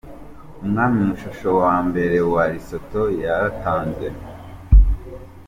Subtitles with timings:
[0.63, 4.07] Umwami Moshoeshoe wa mbere wa Lesotho, yaratanze.